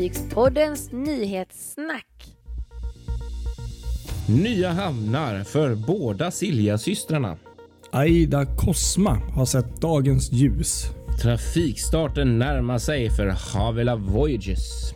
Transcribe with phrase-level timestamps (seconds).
[0.00, 2.06] Fartygspoddens nyhetssnack.
[4.28, 7.36] Nya hamnar för båda Siljasystrarna.
[7.92, 10.84] Aida Cosma har sett dagens ljus.
[11.22, 14.94] Trafikstarten närmar sig för Havila Voyages.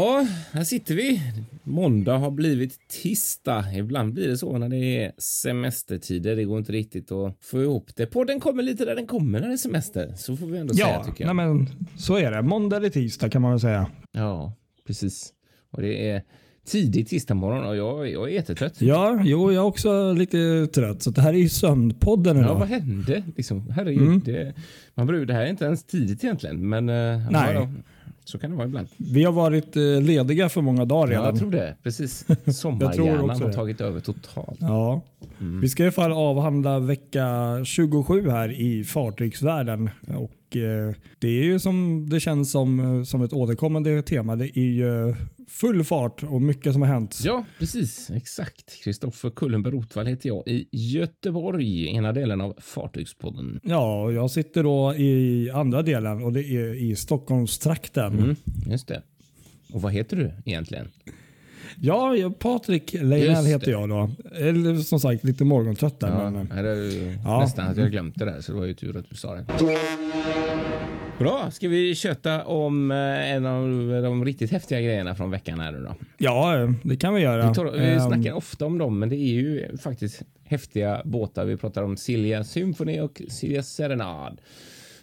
[0.00, 1.20] Ja, här sitter vi.
[1.64, 3.64] Måndag har blivit tisdag.
[3.76, 6.36] Ibland blir det så när det är semestertider.
[6.36, 8.06] Det går inte riktigt att få ihop det.
[8.06, 10.12] Podden kommer lite där den kommer när det är semester.
[10.16, 11.36] Så får vi ändå säga Ja, tycker jag.
[11.36, 11.66] nej men,
[11.98, 12.42] så är det.
[12.42, 13.86] Måndag eller tisdag kan man väl säga.
[14.12, 14.52] Ja,
[14.86, 15.32] precis.
[15.70, 16.22] Och det är
[16.66, 18.80] tidig tisdagmorgon och jag, jag är jättetrött.
[18.80, 21.02] Ja, jo, jag är också lite trött.
[21.02, 22.58] Så det här är ju sömnpodden Ja, idag.
[22.58, 23.22] vad hände?
[23.36, 24.02] Liksom, herregud.
[24.08, 24.20] Mm.
[24.24, 24.54] Det,
[24.94, 27.54] man det här är inte ens tidigt egentligen, men eh, Nej.
[27.54, 27.68] Ja,
[28.24, 28.88] så kan det vara ibland.
[28.96, 31.26] Vi har varit eh, lediga för många dagar Ja, redan.
[31.26, 31.76] jag tror det.
[31.82, 32.26] Precis.
[32.54, 34.58] Sommarhjärnan har tagit över totalt.
[34.60, 35.00] Ja.
[35.40, 35.60] Mm.
[35.60, 37.26] Vi ska i alla fall avhandla vecka
[37.64, 39.90] 27 här i fartygsvärlden.
[40.16, 44.36] Och, eh, det är ju som det känns som, eh, som ett återkommande tema.
[44.36, 45.14] Det är ju
[45.48, 47.20] full fart och mycket som har hänt.
[47.24, 48.10] Ja, precis.
[48.10, 48.82] Exakt.
[48.84, 53.60] Kristoffer Kullenberg Rotvall heter jag i Göteborg, ena delen av Fartygspodden.
[53.62, 58.18] Ja, och jag sitter då i andra delen och det är i Stockholmstrakten.
[58.18, 59.02] Mm, just det.
[59.72, 60.88] Och vad heter du egentligen?
[61.80, 64.10] Ja, jag- Patrik Leijnell heter jag då.
[64.34, 66.08] Eller som sagt lite morgontrött där.
[66.08, 67.40] Ja, Men, det är ju Ja.
[67.40, 69.44] nästan att jag glömt det där, så det var ju tur att du sa det.
[71.18, 73.62] Bra, ska vi köta om eh, en av
[74.02, 75.94] de riktigt häftiga grejerna från veckan här nu då?
[76.18, 77.48] ja, det kan vi göra.
[77.48, 81.44] Vi, tar, vi Ehm, snackar ofta om dem, men det är ju faktiskt häftiga båtar.
[81.44, 84.40] Vi pratar om Silja Symphony och Silja Serenad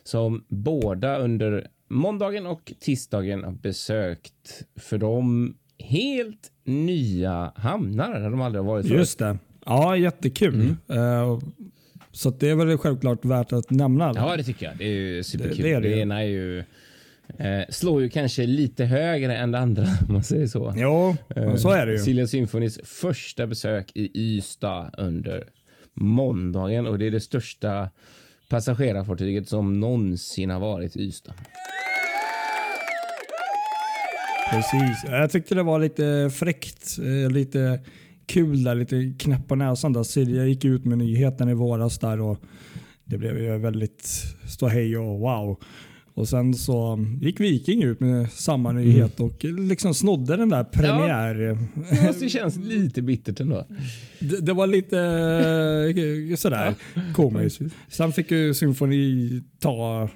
[0.04, 8.42] som båda under måndagen och tisdagen har besökt för dem helt nya hamnar där de
[8.42, 9.00] aldrig har varit förut.
[9.00, 9.38] Just det.
[9.66, 10.76] Ja, jättekul.
[10.90, 11.40] Eh,
[12.12, 14.14] så att det är väl självklart värt att nämna.
[14.16, 14.78] Ja, det tycker jag.
[14.78, 15.58] Det är ju superkul.
[15.58, 16.00] Det- Det, det är det ju.
[16.02, 16.60] ena är ju
[17.38, 20.74] eh, slår ju kanske lite högre än det andra om man säger så.
[20.78, 21.98] Jo, men så är det ju.
[22.00, 25.44] Silja Symphonys första besök i Ystad under
[25.94, 27.90] måndagen och det är det största
[28.50, 31.34] passagerarfartyget som någonsin har varit i Ystad.
[34.52, 35.04] Precis.
[35.12, 36.98] Jag tyckte det var lite fräckt.
[37.00, 37.80] eh, Lite
[38.26, 38.76] kul där.
[38.76, 39.94] Lite knäpp på näsan.
[39.94, 40.04] Där.
[40.04, 42.38] Silja gick ut med nyheten i våras där och
[43.06, 45.58] det blev ju väldigt ståhej och wow.
[46.14, 51.36] Och sen så gick Viking ut med samma nyhet och liksom snodde den där premiär...
[51.36, 53.66] Det måste ju kännas lite bittert ändå.
[54.20, 55.00] Det, det var lite
[56.30, 56.74] eh, sådär
[57.14, 57.62] komiskt.
[57.90, 60.10] Sen fick ju Symfoni ta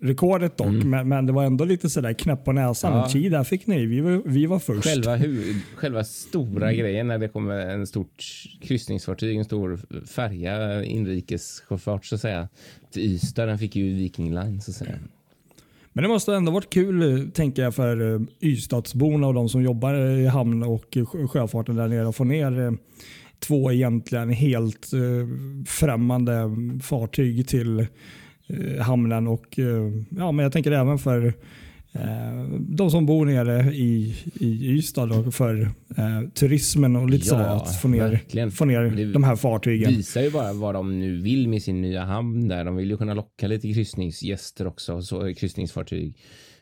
[0.00, 2.92] rekordet dock, men, men det var ändå lite sådär knäpp på näsan.
[2.92, 3.02] Mm.
[3.02, 3.08] Ja.
[3.08, 3.86] Tji, där fick ni.
[3.86, 4.84] Vi var, vi var först.
[4.84, 8.24] Själva, huvud, själva stora grejen när det kommer en stort
[8.62, 12.48] kryssningsfartyg, en stor färja, inrikessjöfart så att säga,
[12.92, 13.46] till Ystad.
[13.46, 14.94] Den fick ju Viking Line så att säga.
[15.92, 19.94] Men det måste ändå varit kul, tänker jag, för eh, Ystadsborna och de som jobbar
[19.94, 22.72] i hamn och sjö- sjöfarten där nere att få ner eh,
[23.38, 25.00] två egentligen helt eh,
[25.66, 26.34] främmande
[26.82, 27.86] fartyg till
[28.80, 29.26] hamnen.
[29.28, 31.26] Och, eh, ja, men jag tänker även för
[31.92, 35.60] eh, de som bor nere i, i Ystad då, för
[35.96, 38.50] eh, turismen och lite Ja, sådär att få ner, verkligen.
[38.50, 39.90] få ner Det de här fartygen.
[39.90, 42.64] visar ju bara vad de nu vill med sin nya hamn där.
[42.64, 46.16] De vill ju kunna locka lite kryssningsgäster också, så, kryssningsfartyg.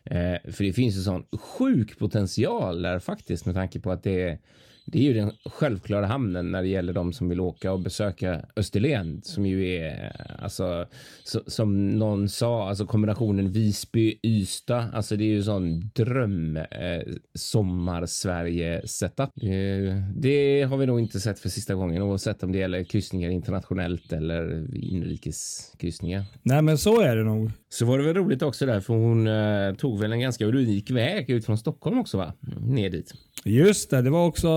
[0.04, 1.22] Eh, för det finns ju sån
[1.58, 4.38] sjuk potential där faktiskt med tanke på att det är
[4.86, 8.44] det är ju den självklara hamnen när det gäller de som vill åka och besöka
[8.56, 10.86] Österlen som ju är alltså
[11.24, 17.02] så, som någon sa, alltså kombinationen Visby-Ystad, alltså det är ju sån dröm eh,
[17.34, 19.30] sommar-Sverige setup.
[19.34, 23.30] Det, det har vi nog inte sett för sista gången oavsett om det gäller kryssningar
[23.30, 26.24] internationellt eller inrikeskryssningar.
[26.42, 27.50] Nej men så är det nog.
[27.78, 30.90] Så var det väl roligt också där för hon eh, tog väl en ganska unik
[30.90, 32.32] väg ut från Stockholm också va?
[32.60, 33.14] Ner dit.
[33.44, 34.48] Just det, det var också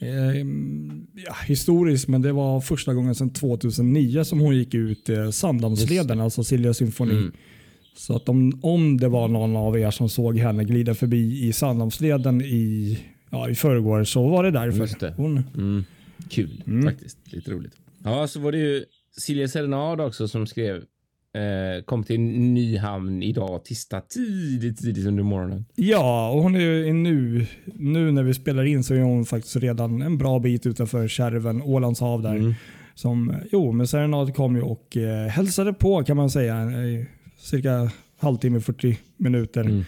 [0.00, 0.36] eh,
[1.26, 6.20] ja, historiskt men det var första gången sedan 2009 som hon gick ut eh, Sandhamnsleden,
[6.20, 7.12] alltså Silja Symfoni.
[7.12, 7.32] Mm.
[7.96, 11.52] Så att om, om det var någon av er som såg henne glida förbi i
[11.52, 12.98] Sandhamnsleden i,
[13.30, 15.00] ja, i förrgår så var det därför.
[15.00, 15.14] Det.
[15.16, 15.84] Hon, Mm.
[16.30, 17.18] Kul faktiskt.
[17.24, 17.72] Lite roligt.
[18.04, 18.84] Ja, så var det ju
[19.16, 20.82] Silja Serenad också som skrev
[21.34, 25.64] eh, kom till en ny hamn idag tisdag tidigt, tidigt under morgonen.
[25.74, 29.56] ja, och hon är ju nu, nu när vi spelar in så är hon faktiskt
[29.56, 32.36] redan en bra bit utanför Kärven, Ålands hav där.
[32.36, 32.54] Mm.
[32.94, 36.70] Som, jo, men Serenad kom ju och eh, hälsade på kan man säga.
[37.38, 37.90] Cirka
[38.20, 39.84] halvtimme, 40 minuter Mm.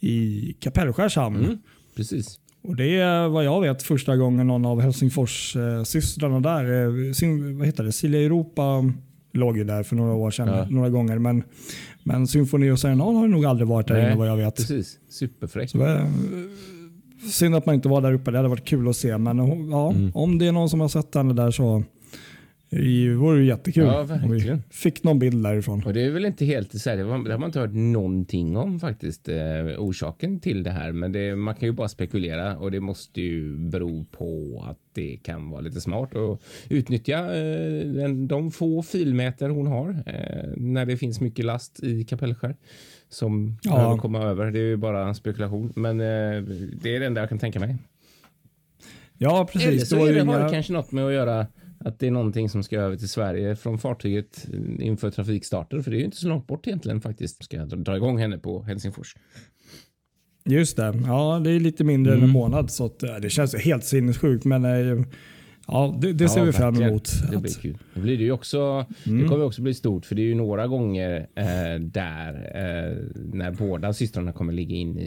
[0.00, 1.44] i Kapellskärs hamn.
[1.44, 1.58] Mm.
[1.96, 2.38] Precis.
[2.62, 6.64] Och det är vad jag vet första gången någon av Helsingfors eh, systrarna där,
[7.08, 8.92] eh, syn, vad heter det, Silja Europa
[9.32, 10.66] låg ju där för några år sedan, Ja.
[10.70, 11.18] några gånger.
[11.18, 11.42] Men,
[12.04, 14.56] men Symfoni och Serenad har nog aldrig varit där Nej, inne vad jag vet.
[14.56, 14.98] Precis.
[15.08, 15.74] Superfräckt.
[15.74, 16.04] Eh,
[17.30, 19.18] synd att man inte var där uppe, det hade varit kul att se.
[19.18, 20.10] Men eh, ja, Mm.
[20.14, 21.82] om det är någon som har sett henne där så
[22.76, 25.82] det vore det jättekul Ja, om vi fick någon bild därifrån.
[25.86, 27.72] Och det är väl inte helt så här, det har det har man inte hört
[27.72, 29.36] någonting om faktiskt, eh,
[29.78, 30.92] orsaken till det här.
[30.92, 35.16] Men det, man kan ju bara spekulera och det måste ju bero på att det
[35.22, 40.86] kan vara lite smart att utnyttja eh, den, de få filmeter hon har eh, när
[40.86, 42.56] det finns mycket last i Kapellskär
[43.08, 43.74] som Ja.
[43.76, 44.50] behöver komma över.
[44.50, 46.06] Det är ju bara en spekulation, men eh,
[46.82, 47.76] det är det enda jag kan tänka mig.
[49.18, 49.68] Ja, precis.
[49.68, 51.46] Eller Det så var är ju det, har inga- det kanske något med att göra
[51.84, 54.48] att det är någonting som ska över till Sverige från fartyget
[54.78, 55.80] inför trafikstarter.
[55.80, 57.44] För det är ju inte så långt bort egentligen faktiskt.
[57.44, 59.16] Ska jag dra- igång henne på Helsingfors.
[60.44, 60.94] Just det.
[61.06, 62.32] Ja, det är lite mindre än en Mm.
[62.34, 64.44] månad så att, det känns helt sinnessjukt.
[64.44, 65.04] Men eh,
[65.66, 67.10] ja, det, det ser Ja, vi fram emot.
[67.30, 67.78] Det blir kul.
[67.94, 68.86] Det blir det ju också.
[69.04, 69.28] Det Mm.
[69.28, 72.96] kommer också bli stort för det är ju några gånger eh, där eh,
[73.34, 75.02] när båda systrarna kommer ligga in i,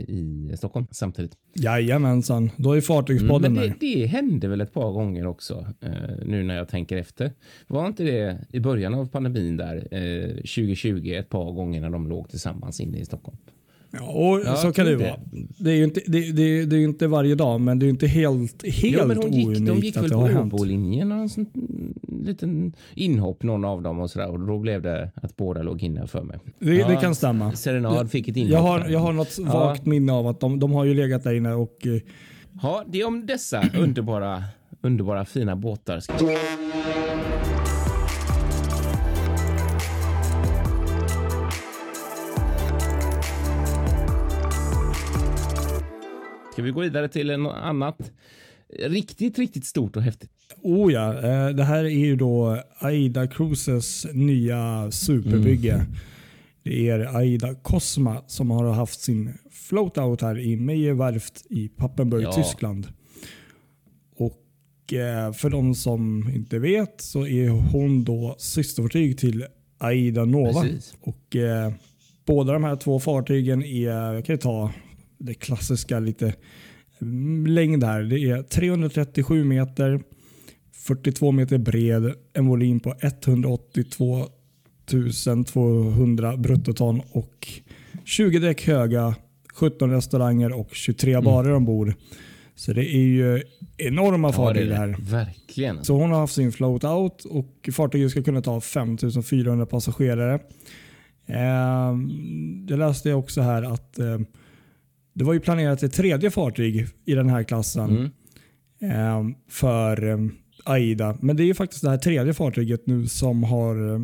[0.54, 1.31] i Stockholm samtidigt.
[1.54, 5.92] jajamensan, då är Fartygspodden Men det, det hände väl ett par gånger också eh,
[6.25, 7.31] nu när jag tänker efter.
[7.68, 12.07] Var inte det i början av pandemin där eh, 2020 ett par gånger när de
[12.07, 13.38] låg tillsammans inne i Stockholm?
[14.00, 15.03] Ja, och Ja, så kan det ju det.
[15.03, 15.19] vara.
[15.57, 17.92] Det är ju inte, det, det, det är inte varje dag, men det är ju
[17.92, 20.39] inte helt, helt ja, men hon gick, de gick att väl det på.
[20.42, 21.45] Åbolinjen och en
[22.25, 26.07] liten inhopp någon av dem och sådär och då blev det att båda låg inne
[26.07, 26.38] för mig.
[26.59, 27.51] Det, det Ja, kan stämma.
[27.51, 28.51] Serenad fick ett inhopp.
[28.53, 29.59] Jag har, jag har något Ja.
[29.59, 32.01] vagt minne av att de, de har ju legat där inne och eh,
[32.62, 34.44] Ja, det är om dessa underbara,
[34.81, 36.00] underbara fina båtar.
[46.56, 48.12] Ska vi gå vidare till något annat
[48.80, 50.30] riktigt, riktigt stort och häftigt?
[50.62, 55.74] Oh ja, eh, det här är ju då Aida Cruises nya superbygge.
[55.74, 55.86] Mm.
[56.63, 62.31] Det är Aida Cosma som har haft sin floatout här i Meyerwerft i Pappenburg, Ja.
[62.31, 62.88] Tyskland.
[64.18, 69.46] Och eh, för de som inte vet så är hon då systerfartyg till
[69.78, 70.62] Aida Nova.
[70.62, 70.98] Precis.
[71.02, 71.74] Och eh,
[72.25, 74.72] båda de här två fartygen är, jag kan ju ta
[75.17, 76.33] det klassiska lite
[77.01, 78.03] mm, längd här.
[78.03, 80.01] Det är 337 meter,
[80.73, 84.27] 42 meter bred, en volym på 182
[85.45, 87.47] 200 bruttoton och
[88.03, 89.15] 20 däck höga,
[89.53, 91.94] 17 restauranger och 23 barer ombord.
[92.56, 93.44] Så det är ju
[93.77, 94.95] enorma fartyg det här.
[95.00, 95.83] Verkligen.
[95.83, 100.39] Så hon har haft sin float out och fartyget ska kunna ta 5400 passagerare.
[101.25, 101.95] Eh,
[102.68, 104.19] jag läste också här att eh,
[105.16, 108.12] det var ju planerat ett tredje fartyg i den här klassen
[108.81, 109.30] Mm.
[109.31, 110.18] eh, för eh,
[110.66, 111.18] Aida.
[111.22, 114.00] Men det är ju faktiskt det här tredje fartyget nu som har eh,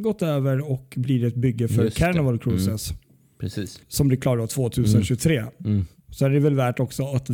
[0.00, 1.96] gått över och blir ett bygge för Just.
[1.96, 2.90] Carnival Cruises
[3.40, 3.80] Precis.
[3.88, 5.44] som blir klar då 2023.
[5.64, 5.84] Mm.
[6.10, 7.30] Så är det väl värt också att,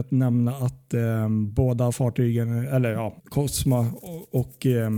[0.00, 4.90] att nämna att eh, båda fartygen, eller ja, Cosma och, och eh,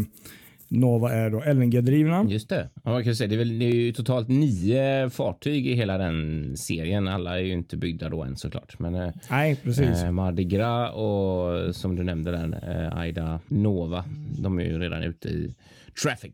[0.68, 2.26] Nova är då LNG-drivna.
[2.28, 2.68] Just det.
[2.84, 5.98] Ja, man kan säga, det, är väl, det är ju totalt nio fartyg i hela
[5.98, 7.08] den serien.
[7.08, 8.78] Alla är ju inte byggda då än såklart.
[8.78, 10.02] Men eh, Nej, precis.
[10.02, 14.04] eh, Mardi Gras och som du nämnde den eh, Aida Nova.
[14.38, 15.54] De är ju redan ute i
[16.02, 16.32] traffic.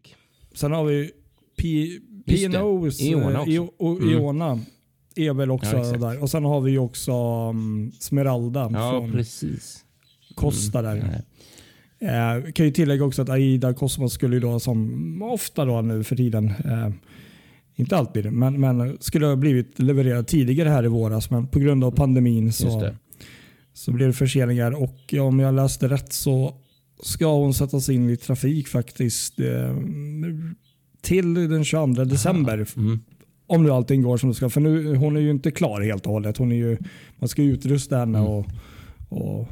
[0.55, 1.11] Sen har vi
[1.57, 1.99] P-.
[2.27, 3.51] P&O's, Iona eh, också.
[3.51, 4.09] I- och Mm.
[4.11, 4.59] Iona
[5.17, 6.23] är väl också Ja, där.
[6.23, 7.13] Och sen har vi ju också
[7.51, 9.85] um, Smeralda Ja, från precis.
[10.35, 10.97] Costa där.
[10.97, 11.03] Eh,
[12.03, 16.05] Eh, kan ju tillägga också att Aida Cosmos skulle ju då som ofta då nu
[16.05, 16.89] för tiden, eh,
[17.75, 21.31] inte alltid, men, men skulle ha blivit levererad tidigare här i våras.
[21.31, 22.91] Men på grund av pandemin Just så,
[23.73, 24.83] så blev det förseningar.
[24.83, 26.55] Och om jag läste rätt så
[27.03, 29.77] ska hon sättas in i trafik faktiskt eh,
[31.01, 32.67] till den 22 december.
[32.77, 33.01] Mm.
[33.47, 34.51] Om nu allting går som det ska.
[34.51, 36.37] För nu, hon är ju inte klar helt och hållet.
[36.37, 36.79] Hon är ju,
[37.17, 38.31] man ska ju utrusta henne Mm.
[38.31, 38.47] och,
[39.09, 39.49] och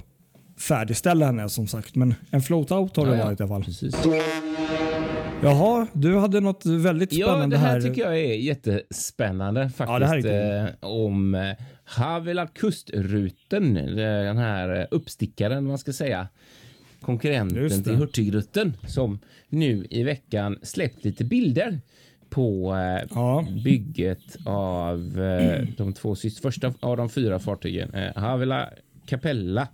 [0.61, 1.95] färdigställa henne som sagt.
[1.95, 3.25] Men en float-out har det Ja, ja.
[3.25, 3.65] varit i alla fall.
[3.65, 3.95] Precis.
[5.43, 7.81] Jaha, du hade något väldigt Ja, spännande det här, här.
[7.81, 9.89] tycker jag är jättespännande faktiskt.
[9.89, 15.93] Ja, det här är eh, om eh, Havila kustruten, den här eh, uppstickaren man ska
[15.93, 16.29] säga.
[17.01, 17.83] Konkurrenten det.
[17.83, 21.81] till Hurtigruten som nu i veckan släppt lite bilder
[22.31, 23.47] på eh, Ja.
[23.65, 27.95] bygget av eh, de två sist, första av de fyra fartygen.
[27.95, 28.69] Eh, Havila
[29.07, 29.69] Capella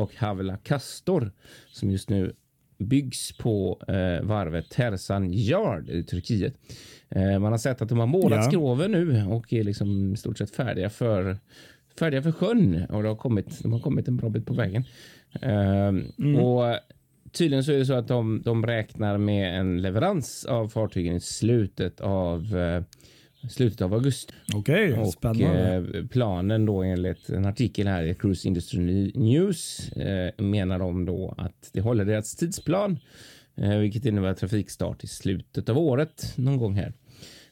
[0.00, 1.32] och Havila Castor
[1.68, 2.32] som just nu
[2.78, 6.54] byggs på eh, varvet Tersan Yard i Turkiet.
[7.08, 8.50] Eh, man har sett att de har målat Ja.
[8.50, 11.38] skroven nu och är liksom i stort sett färdiga för
[11.98, 14.84] färdiga för sjön och det har kommit, de har kommit en bra bit på vägen.
[15.42, 15.92] Eh,
[16.44, 16.78] Och
[17.32, 21.20] tydligen så är det så att de, de räknar med en leverans av fartygen i
[21.20, 22.82] slutet av eh,
[23.48, 24.32] slutet av augusti.
[24.54, 25.74] Okej, Och spännande.
[25.98, 31.34] eh, planen då enligt en artikel här i Cruise Industry News eh, menar de då
[31.38, 32.98] att det håller deras tidsplan,
[33.56, 36.92] eh, vilket innebär trafikstart i slutet av året någon gång här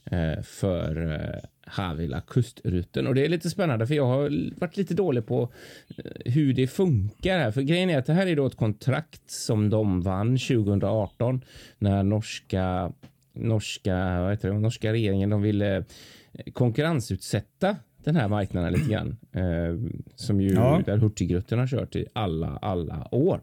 [0.04, 1.40] eh, för eh,
[1.70, 3.06] Havila kustruten.
[3.06, 5.52] Och det är lite spännande för jag har varit lite dålig på
[5.96, 7.50] eh, hur det funkar här.
[7.50, 11.40] För grejen är att det här är då ett kontrakt som de vann 2018
[11.78, 12.92] när norska
[13.38, 19.16] norska, vad heter det, norska regeringen de ville eh, konkurrensutsätta den här marknaden lite grann.
[19.32, 20.82] Eh, som ju Ja.
[20.86, 23.40] där Hurtigruten har kört i alla, alla år.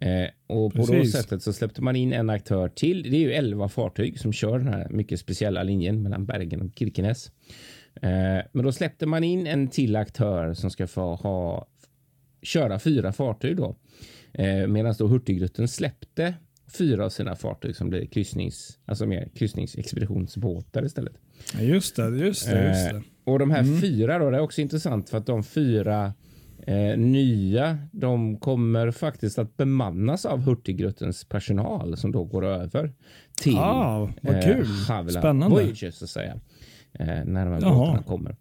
[0.00, 1.12] Eh, och på det Precis.
[1.12, 3.02] sättet så släppte man in en aktör till.
[3.02, 6.70] Det är ju 11 fartyg som kör den här mycket speciella linjen mellan Bergen och
[6.78, 7.32] Kirkenes.
[8.02, 11.66] Eh, men då släppte man in en till aktör som ska få ha
[12.42, 13.76] köra fyra fartyg då.
[14.32, 16.34] Eh, Medan då Hurtigruten släppte
[16.68, 21.12] fyra av sina fartyg som blir kryssnings, alltså mer kryssningsexpeditionsbåtar istället.
[21.54, 22.68] Ja, Just det, just det.
[22.68, 22.96] Just det.
[22.96, 26.12] Eh, och de här fyra då, det är också intressant för att de fyra
[26.66, 32.92] eh, nya, de kommer faktiskt att bemannas av Hurtigrutens personal som då går över
[33.42, 34.66] till Ah, vad kul.
[34.88, 35.56] Havila Spännande.
[35.56, 36.40] Voyager så att säga.
[36.92, 37.74] Eh, när de här Jaha.
[37.78, 38.36] båtarna kommer.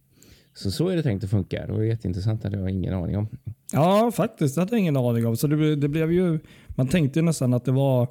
[0.57, 1.65] Så så är det tänkt att funka.
[1.67, 3.27] Det var jätteintressant, det hade jag ingen aning om.
[3.73, 4.55] Ja, faktiskt.
[4.55, 5.37] Det hade jag ingen aning om.
[5.37, 8.07] Så det, det blev ju, man tänkte ju nästan att det var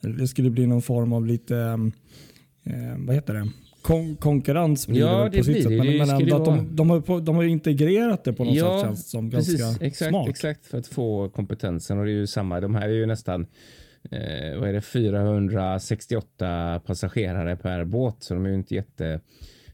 [0.00, 1.56] det skulle bli någon form av lite,
[2.64, 3.48] eh, vad heter det?
[3.82, 5.72] Kon konkurrens blir Ja, det på sitt sätt.
[5.72, 8.80] Men, Det men ändå att de, de, har, de har integrerat det på något Ja,
[8.80, 9.30] sätt känns som.
[9.30, 10.28] Precis, Ganska exakt, smart.
[10.28, 12.60] exakt för att få kompetensen och det är ju samma.
[12.60, 13.46] De här är ju nästan
[14.10, 18.74] eh, vad är det, 468 passagerare per båt så de är ju inte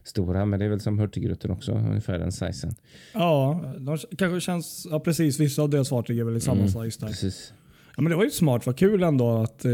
[0.05, 2.75] jättestora men det är väl som Hurtigruten också ungefär den sizen.
[3.13, 5.39] Ja, de kanske känns, ja precis.
[5.39, 7.07] Vissa av deras fartyg är väl i samma Mm, size där.
[7.07, 7.53] Precis.
[7.95, 8.65] Ja, men det var ju smart.
[8.65, 9.71] Vad kul ändå att, eh,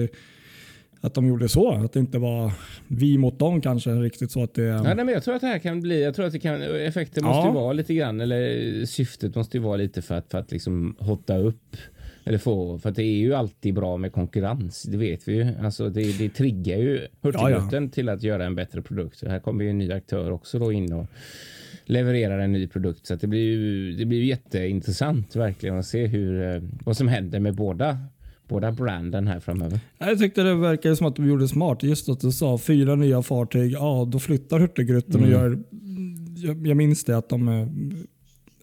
[1.02, 1.72] att de gjorde så.
[1.72, 2.52] Att det inte var
[2.88, 4.64] vi mot dem kanske riktigt så att det...
[4.64, 6.62] Ja, nej, men jag tror att det här kan bli, jag tror att det kan,
[6.62, 7.48] effekten måste Ja.
[7.48, 10.96] ju vara lite grann, eller syftet måste ju vara lite för att, för att liksom
[11.00, 11.76] hotta upp
[12.24, 15.48] eller få, för det är ju alltid bra med konkurrens, det vet vi ju.
[15.64, 19.18] Alltså det, det triggar ju Hurtigruten till att göra en bättre produkt.
[19.18, 21.06] Så här kommer ju en ny aktör också då in och
[21.86, 23.06] levererar en ny produkt.
[23.08, 27.08] Så det blir ju, det blir ju jätteintressant verkligen att se hur, eh, vad som
[27.08, 27.98] händer med båda,
[28.48, 29.80] båda branden här framöver.
[29.98, 31.84] Jag tyckte det verkade som att de gjorde smart.
[31.84, 33.72] Just att du sa fyra nya fartyg.
[33.72, 35.32] Ja, då flyttar Hurtigruten och Mm.
[35.32, 35.60] gör...
[36.36, 37.68] Jag, jag minns det att de eh,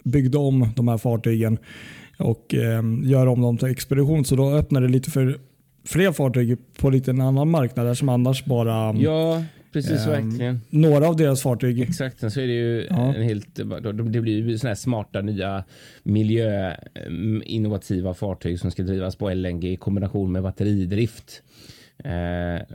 [0.05, 1.59] byggde om de här fartygen
[2.19, 4.25] och eh, gör om dem till expedition.
[4.25, 5.39] Så då öppnar det lite för
[5.85, 8.95] fler fartyg på lite en annan marknad där som annars bara...
[8.99, 10.61] Ja, precis Ehm, verkligen.
[10.71, 11.81] Några av deras fartyg.
[11.81, 13.15] Exakt, sen så är det ju Ja.
[13.15, 13.55] en helt,
[14.13, 15.65] det blir ju såna här smarta nya
[16.03, 16.75] miljö
[17.07, 21.43] mm, innovativa fartyg som ska drivas på LNG i kombination med batteridrift.
[22.05, 22.11] Eh,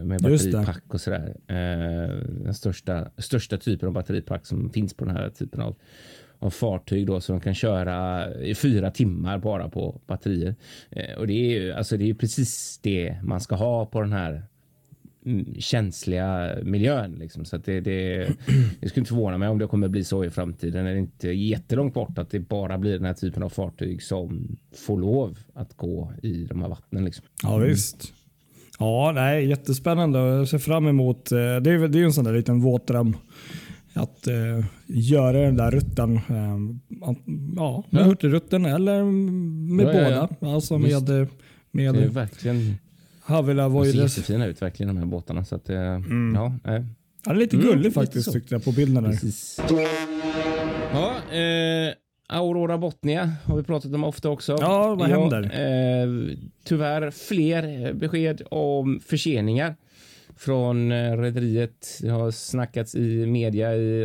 [0.03, 1.35] med batteripack och sådär.
[1.47, 5.75] Eh, den största, största typen av batteripack som finns på den här typen av,
[6.43, 10.55] av fartyg då så de kan köra i fyra timmar bara på batterier.
[10.89, 14.11] Eh, och det är ju alltså det är precis det man ska ha på den
[14.11, 14.43] här
[15.25, 17.15] mm, känsliga miljön.
[17.19, 17.45] Liksom.
[17.45, 18.17] Så att det, det,
[18.79, 20.85] det skulle inte förvåna mig om det kommer bli så i framtiden.
[20.85, 24.57] Det är inte jättelångt bort att det bara blir den här typen av fartyg som
[24.75, 27.05] får lov att gå i de här vattnen.
[27.05, 27.25] Liksom.
[27.43, 28.13] Ja visst.
[28.79, 30.19] Ja, nej, jättespännande.
[30.19, 31.31] Jag ser fram emot.
[31.31, 33.15] Eh, det är, det är ju en sån där liten våtdröm.
[33.95, 36.15] Att eh, göra den där rutten.
[36.15, 36.57] Eh,
[37.01, 38.03] ja, med Ja.
[38.03, 40.53] Hurtigruten eller med Ja, ja, båda.
[40.53, 40.91] Alltså med,
[41.71, 42.75] med Det är verkligen
[43.21, 43.95] Havila de ser Voiders.
[44.17, 45.45] jättefina ut verkligen de här båtarna.
[45.45, 45.75] Så att, eh,
[46.33, 46.85] ja, nej.
[47.25, 48.31] Han är lite Mm, gullig lite faktiskt så.
[48.31, 49.11] tyckte jag på bilden där.
[49.11, 49.59] Precis.
[50.93, 51.93] Ja, eh,
[52.29, 54.57] Aurora Botnia har vi pratat om ofta också.
[54.61, 55.41] Ja, vad händer?
[55.43, 59.75] Eh, tyvärr fler besked om förseningar
[60.37, 61.99] från eh, rederiet.
[62.01, 64.03] Det har snackats i media i,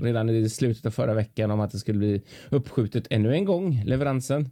[0.00, 3.82] redan i slutet av förra veckan om att det skulle bli uppskjutet ännu en gång,
[3.86, 4.50] leveransen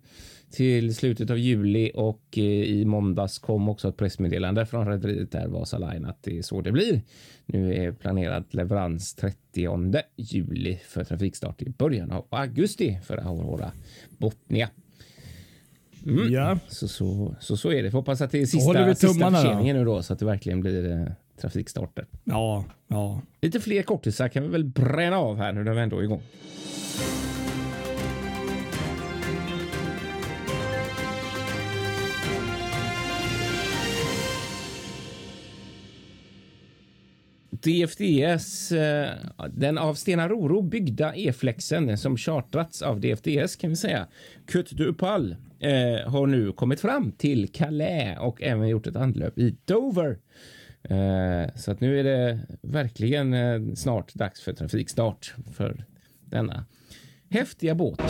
[0.50, 5.48] till slutet av juli och eh, i måndags kom också ett pressmeddelande från rederiet där
[5.48, 7.02] Vasa Line att det är så det blir.
[7.46, 13.72] Nu är planerad leverans 30 juli för trafikstart i början av augusti för Aurora
[14.18, 14.68] Botnia.
[16.06, 16.32] Mm.
[16.32, 16.58] Ja.
[16.68, 17.90] Så, så, så, så är det.
[17.90, 20.92] Får hoppas att det är sista, sista förseningen nu då så att det verkligen blir
[20.92, 21.06] eh,
[21.40, 22.06] trafikstarter.
[22.24, 23.22] Ja, ja.
[23.40, 26.22] Lite fler kortisar kan vi väl bränna av här nu när vi ändå är igång.
[37.62, 39.10] DFDS, eh,
[39.50, 44.06] den av Stena Roro byggda E-flexen som chartrats av DFDS kan vi säga,
[44.46, 49.56] Kurt Dupal, eh, har nu kommit fram till Calais och även gjort ett anlöp i
[49.64, 50.18] Dover.
[50.82, 55.84] Eh, så att nu är det verkligen eh, snart dags för trafikstart för
[56.24, 56.64] denna
[57.30, 58.00] häftiga båt.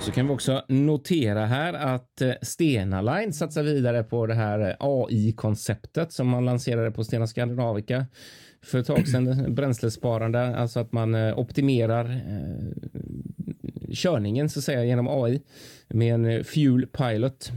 [0.00, 4.60] Så kan vi också notera här att eh, Stena Line satsar vidare på det här
[4.60, 8.06] eh, AI-konceptet som man lanserade på Stena Skandinavica
[8.62, 9.44] för ett tag sedan.
[9.54, 12.92] Bränslesparande, alltså att man eh, optimerar eh,
[13.92, 15.42] körningen så att säga genom AI
[15.88, 17.52] med en Fuel Pilot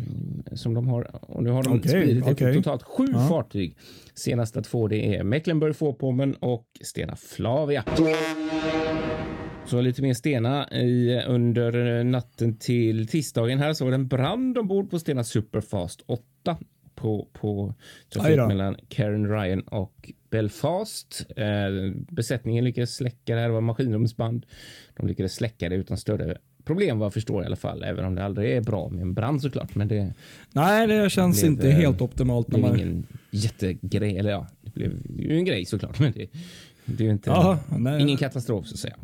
[0.53, 1.31] som de har.
[1.31, 2.53] Och nu har de okay, spridit okay.
[2.53, 3.27] totalt sju ja.
[3.29, 3.77] fartyg.
[4.13, 7.83] Senaste två det är Mecklenburg-Vorpommern och Stena Flavia.
[9.65, 14.57] Så lite mer Stena i, under natten till tisdagen här så var det en brand
[14.57, 16.57] ombord på Stena Superfast 8
[16.95, 17.73] på, på
[18.13, 21.25] trafik mellan Karen Ryan och Belfast.
[21.35, 24.45] Eh, besättningen lyckades släcka det här, det var maskinrumsband.
[24.95, 28.15] De lyckades släcka det utan större problem vad jag förstår i alla fall, även om
[28.15, 29.75] det aldrig är bra med en brand såklart.
[29.75, 30.13] Men det,
[30.51, 32.47] Nej, det känns blev, inte helt optimalt.
[32.47, 32.79] Det blev man...
[32.79, 36.27] ingen jättegrej, eller ja, det blev ju en grej såklart, men det,
[36.85, 37.59] det är ju inte, Aha,
[37.99, 38.95] ingen katastrof så att säga.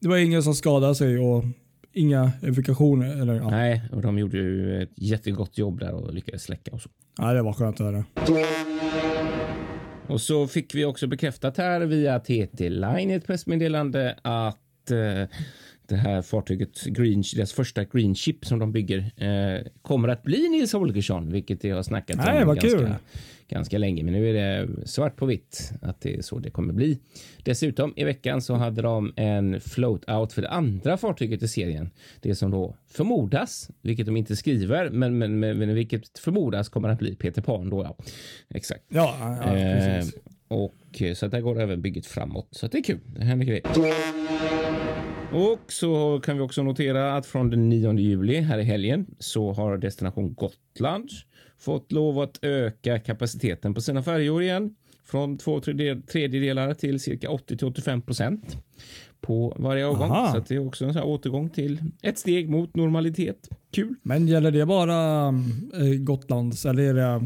[0.00, 1.44] Det var ingen som skadade sig och
[1.92, 3.20] inga evakuationer.
[3.22, 3.50] Eller, ja.
[3.50, 6.88] Nej, och de gjorde ju ett jättegott jobb där och lyckades släcka och så.
[7.18, 8.04] Ja, det var skönt att höra.
[10.06, 15.28] Och så fick vi också bekräftat här via TT Line i ett pressmeddelande att eh,
[15.90, 20.48] det här fartyget, Green, deras första Green Ship som de bygger, eh, kommer att bli
[20.48, 22.94] Nils Holgersson, vilket jag har snackat Nej, om ganska, kul.
[23.48, 24.02] ganska länge.
[24.02, 26.98] Men nu är det svart på vitt att det är så det kommer bli.
[27.42, 31.90] Dessutom i veckan så hade de en float out för det andra fartyget i serien.
[32.20, 36.88] Det som då förmodas, vilket de inte skriver, men, men, men, men vilket förmodas kommer
[36.88, 37.82] att bli Peter Pan då.
[37.84, 37.96] Ja,
[38.54, 38.84] exakt.
[38.88, 40.04] Ja, ja eh,
[40.48, 42.48] och så att där går även bygget framåt.
[42.50, 43.00] Så att det är kul.
[43.06, 44.59] Det händer grejer.
[45.32, 49.52] Och så kan vi också notera att från den 9 juli här i helgen så
[49.52, 51.10] har Destination Gotland
[51.58, 55.60] fått lov att öka kapaciteten på sina färjor igen från två
[56.06, 58.56] tredjedelar till cirka 80 till 85 procent
[59.20, 60.10] på varje avgång.
[60.10, 60.32] Aha.
[60.32, 63.48] Så det är också en sån återgång till ett steg mot normalitet.
[63.70, 63.94] Kul.
[64.02, 67.22] Men gäller det bara äh, Gotlands eller är det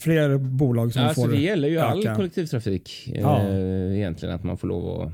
[0.00, 1.86] fler bolag som alltså, får Det gäller ju öka?
[1.86, 3.42] all kollektivtrafik ja.
[3.48, 5.12] äh, egentligen att man får lov att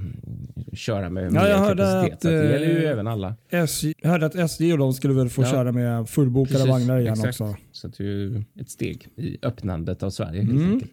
[0.79, 2.13] köra med ja, jag kapacitet.
[2.15, 3.35] Att, det gäller ju äh, även alla.
[3.51, 5.51] SJ, jag hörde att SJ och de skulle väl få Ja.
[5.51, 7.41] köra med fullbokade Precis, vagnar igen exakt.
[7.41, 7.57] också.
[7.73, 10.73] Så det är ju ett steg i öppnandet av Sverige helt Mm.
[10.73, 10.93] enkelt.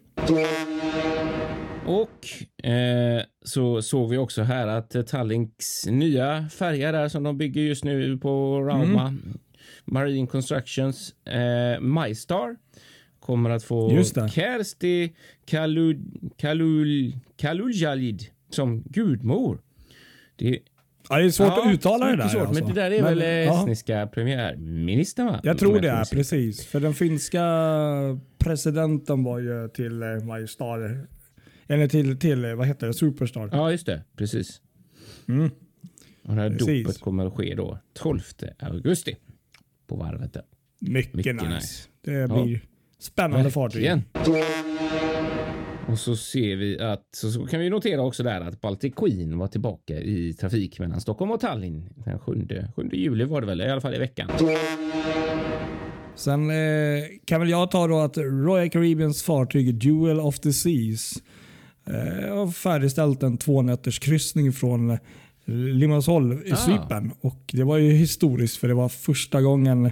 [1.86, 7.38] Och eh, så såg vi också här att eh, Tallinks nya färja där som de
[7.38, 9.38] bygger just nu på Rauma Mm.
[9.86, 12.56] Marine Constructions eh, MyStar
[13.30, 14.04] kommer att få.
[14.32, 15.14] Kersti
[15.46, 16.00] Kalul,
[16.38, 19.62] Kalul, Kaluljalid som gudmor.
[20.36, 20.60] Det,
[21.10, 22.28] Ja, det är svårt Ja, att uttala det där.
[22.28, 22.64] svårt, alltså.
[22.64, 23.60] Men det där är Men, väl ja.
[23.60, 25.40] estniska premiärministern va?
[25.44, 26.66] Jag tror det är precis.
[26.66, 27.44] För den finska
[28.38, 31.08] presidenten var ju till eh, Majestar.
[31.68, 33.50] Eller till, till eh, vad heter det, Superstar.
[33.52, 34.04] Ja, just det.
[34.16, 34.62] Precis.
[35.28, 35.50] Mm.
[36.24, 36.84] Och det här Precis.
[36.86, 38.22] dopet kommer att ske då 12
[38.60, 39.16] augusti
[39.88, 40.34] på varvet.
[40.34, 40.44] Där.
[40.80, 41.48] Mycket, Mycket nice.
[41.50, 41.88] nice.
[42.02, 42.62] Det blir
[43.00, 43.92] spännande fartyg.
[45.88, 49.48] Och så ser vi att så, kan vi notera också där att Baltic Queen var
[49.48, 53.70] tillbaka i trafik mellan Stockholm och Tallinn den 7, 7 juli var det väl, i
[53.70, 54.30] alla fall i veckan.
[56.16, 61.14] Sen eh, kan väl jag ta då att Royal Caribbeans fartyg Jewel of the Seas
[61.88, 64.98] eh, har färdigställt en tvånätters kryssning från
[65.46, 66.56] Limassol i Ah.
[66.56, 67.12] Cypern.
[67.22, 69.92] Och det var ju historiskt för det var första gången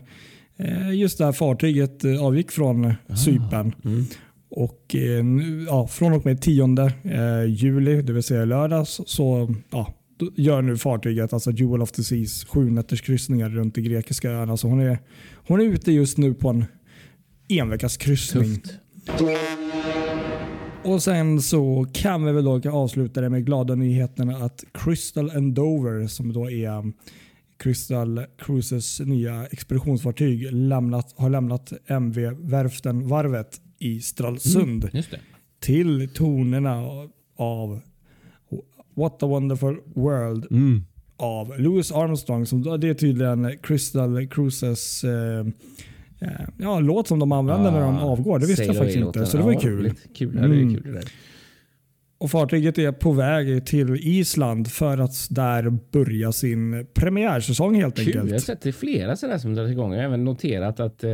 [0.94, 2.94] just det här fartyget eh, avgick från
[3.26, 3.76] Cypern.
[3.86, 4.06] Mm.
[4.50, 5.26] Och eh,
[5.68, 9.94] ja, från och med 10 eh, juli, det vill säga lördags, så ja,
[10.36, 14.58] gör nu fartyget, alltså Jewel of the Seas, sju nätters kryssningar runt de grekiska öarna.
[14.58, 15.00] Så hon är,
[15.48, 16.66] hon är ute just nu på en
[17.50, 18.56] enveckas kryssning.
[18.56, 18.80] Tufft.
[20.84, 25.54] Och sen så kan vi väl då avsluta det med glada nyheterna att Crystal and
[25.54, 26.94] Dover, som då är
[27.60, 35.04] Crystal Cruises nya expeditionsfartyg, lämnat, har lämnat MV-verften Varvet i Stralsund det.
[35.60, 36.84] till tonerna
[37.38, 37.80] av
[38.96, 40.48] What a wonderful world
[41.18, 42.46] av Louis Armstrong.
[42.46, 45.40] Som, det är tydligen Crystal Cruises eh,
[46.20, 48.40] eh, ja, låt som de använder när de Ah, avgår.
[48.40, 49.26] Det visste jag faktiskt inte.
[49.26, 49.94] Så det var ju kul.
[50.16, 50.74] Kul, ja, det är Mm.
[50.76, 51.12] kul det där.
[52.20, 58.08] Och Fartyget är på väg till Island för att där börja sin premiärsäsong helt Kul.
[58.08, 58.44] Jag har enkelt.
[58.44, 59.94] sett det flera sådär som drar igång.
[59.94, 61.12] Jag har även noterat att eh,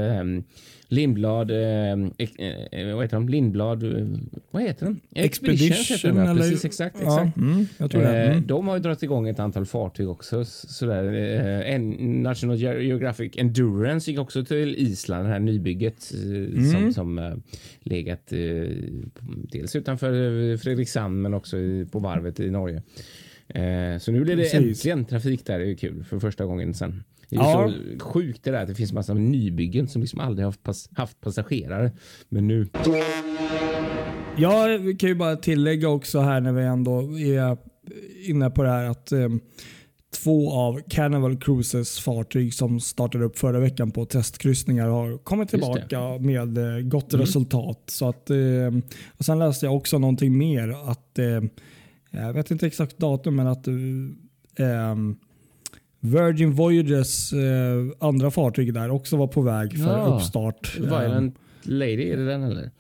[0.94, 2.36] Lindblad, eh, ex-
[2.72, 3.30] eh, vad heter de?
[3.30, 4.08] Lindblad, eh,
[4.52, 5.00] vad heter de?
[5.16, 6.24] Expeditions heter de, ja.
[6.32, 6.96] eller- Precis, exakt.
[7.02, 7.38] Ja, exakt.
[7.38, 8.24] mm, jag tror det.
[8.24, 8.48] Eh, Mm.
[8.48, 10.46] De har ju dragit igång ett antal fartyg också.
[10.46, 11.04] Sådär.
[11.14, 11.90] Eh, En
[12.24, 16.72] National Geographic Endurance gick också till Island, det här nybygget eh, Mm.
[16.72, 17.34] som, som eh,
[17.82, 18.40] legat eh,
[19.52, 21.58] dels utanför eh, Fredrikshamn men också
[21.92, 22.82] på varvet i Norge.
[23.48, 24.60] Eh, Så nu blir det Precis.
[24.60, 25.60] äntligen trafik där.
[25.60, 27.04] Det är ju kul för första gången sen.
[27.34, 27.72] Det är Ja.
[28.00, 31.22] så sjukt det där att det finns massa nybyggen som liksom aldrig haft, pass, haft
[31.22, 31.92] passagerare.
[32.30, 32.68] Men nu.
[34.38, 37.58] Ja, vi kan ju bara tillägga också här när vi ändå är
[38.30, 39.30] inne på det här att eh,
[40.24, 46.18] två av Carnival Cruises fartyg som startade upp förra veckan på testkryssningar har kommit tillbaka
[46.20, 47.26] med eh, gott Mm.
[47.26, 47.84] resultat.
[47.88, 48.38] Så att, eh,
[49.18, 51.42] och sen läste jag också någonting mer att eh,
[52.12, 53.74] jag vet inte exakt datum men att eh,
[56.06, 57.40] Virgin Voyages eh,
[58.08, 60.06] andra fartyg där också var på väg för Ja.
[60.16, 60.78] uppstart.
[60.80, 62.72] Violent Lady, är det den eller?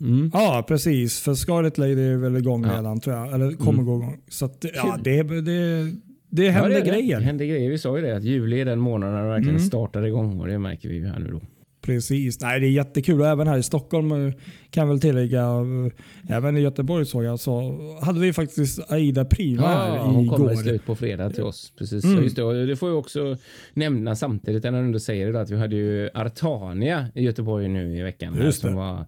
[0.00, 0.30] Mm.
[0.34, 1.20] Ja, precis.
[1.20, 2.76] För Scarlet Lady är väl igång Ja.
[2.78, 3.34] redan tror jag.
[3.34, 3.84] Eller kommer Mm.
[3.86, 4.18] gå igång.
[4.28, 5.92] Så att, ja, det, det,
[6.30, 6.90] det händer Ja, det.
[6.90, 7.18] grejer.
[7.18, 7.70] Det händer grejer.
[7.70, 9.66] Vi sa ju det att juli är den månaden när det verkligen Mm.
[9.68, 11.40] startar igång och det märker vi ju här nu då.
[11.88, 12.40] Precis.
[12.40, 13.20] Nej, det är jättekul.
[13.20, 14.32] Och även här i Stockholm eh,
[14.70, 15.42] kan jag väl tillägga.
[15.42, 20.48] eh, Även i Göteborg såg jag så hade vi faktiskt Aida Prima här hon kommer
[20.50, 20.62] i igår.
[20.62, 21.72] slut på fredag till oss.
[21.78, 22.04] Precis.
[22.04, 22.16] Mm.
[22.16, 22.66] Ja, Just det.
[22.66, 23.36] Det får jag också
[23.74, 28.02] nämna samtidigt när du säger det att vi hade ju Artania i Göteborg nu i
[28.02, 28.34] veckan.
[28.34, 28.68] här, Just det.
[28.68, 29.04] Som var,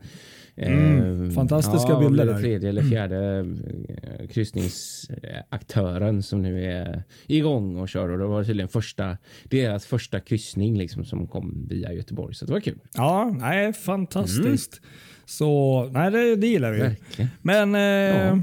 [0.57, 1.31] Mm.
[1.31, 2.41] Fantastiska ja, bilder där.
[2.41, 3.47] Tredje eller fjärde
[3.89, 8.09] eh, kryssningsaktören som nu är igång och kör.
[8.09, 12.35] Och det var tydligen första, deras första kryssning liksom som kom via Göteborg.
[12.35, 12.79] Så det var kul.
[12.95, 14.81] Ja, nej, fantastiskt.
[15.27, 16.81] Så nej, det, det gillar vi.
[16.81, 17.31] Verkligen.
[17.43, 18.41] Men eh,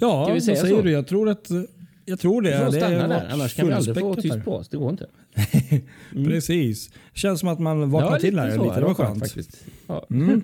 [0.00, 0.82] ja, vi vad säger så?
[0.82, 0.90] du?
[0.90, 1.50] Jag tror att
[2.08, 2.50] jag tror det.
[2.50, 4.68] Vi får det stanna där, annars kan vi aldrig få tyst på oss.
[4.68, 5.06] Det går inte.
[6.30, 6.90] Precis.
[7.14, 8.64] Känns som att man vaknar till här så.
[8.64, 8.80] lite.
[8.80, 9.18] Det var skönt.
[9.18, 9.64] faktiskt.
[9.86, 10.06] Ja.
[10.10, 10.42] Mm.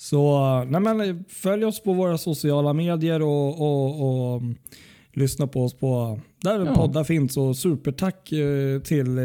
[0.00, 4.56] Så nej men, följ oss på våra sociala medier och, och, och mm,
[5.12, 6.74] lyssna på oss på där Ja.
[6.74, 7.36] poddar finns.
[7.36, 9.24] Och supertack eh, till, eh,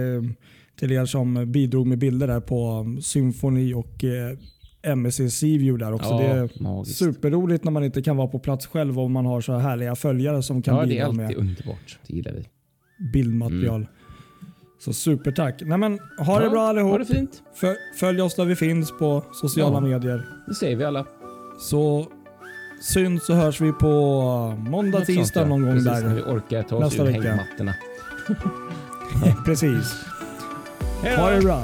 [0.79, 4.38] till er som bidrog med bilder där på mm, Symfoni och eh,
[4.95, 6.09] MSC Seaview där också.
[6.09, 6.97] Ja, det är magiskt.
[6.97, 9.95] superroligt när man inte kan vara på plats själv och man har så här härliga
[9.95, 11.99] följare som kan Ja, det är bidra alltid med underbart.
[12.07, 12.45] Det gillar vi.
[13.13, 13.88] bildmaterial.
[14.85, 15.61] Så supertack.
[15.65, 16.97] Nej men, ha det Ja, bra Ha allihop.
[16.99, 17.43] det fint.
[17.61, 19.79] Fö- Följ oss där vi finns på sociala Ja.
[19.79, 20.25] medier.
[20.47, 21.05] Det säger vi alla.
[21.59, 22.07] Så
[22.93, 23.87] syns och hörs vi på
[24.57, 25.47] måndag, Något sånt, tisdag ja.
[25.47, 26.35] någon gång Precis, när vi där.
[26.37, 27.73] orkar ta oss Nästa ur hängmattorna.
[29.45, 29.93] Precis.
[31.17, 31.61] Ha det bra.